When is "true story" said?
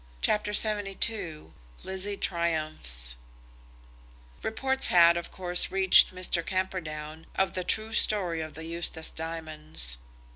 7.63-8.41